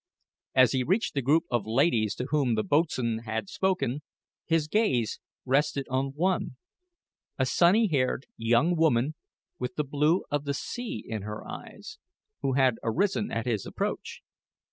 [0.55, 4.01] As he reached the group of ladies to whom the boatswain had spoken,
[4.47, 6.55] his gaze rested on one
[7.37, 9.13] a sunny haired young woman
[9.59, 11.99] with the blue of the sea in her eyes
[12.41, 14.23] who had arisen at his approach.